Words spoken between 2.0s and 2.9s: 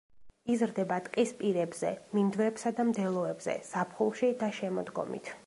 მინდვრებსა და